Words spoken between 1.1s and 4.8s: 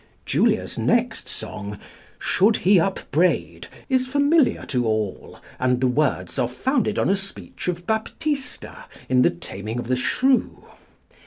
song, "Should he upbraid," is familiar